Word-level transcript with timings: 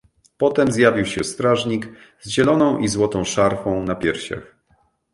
"Potem 0.37 0.71
zjawił 0.71 1.05
się 1.05 1.23
strażnik 1.23 1.89
z 2.19 2.29
zieloną 2.29 2.77
i 2.79 2.87
złotą 2.87 3.23
szarfą 3.23 3.83
na 3.83 3.95
piersiach." 3.95 4.55